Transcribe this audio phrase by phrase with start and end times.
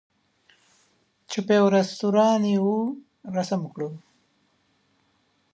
[1.29, 2.77] چې په یوه رستوران یې وو
[3.35, 3.89] رسم کړو.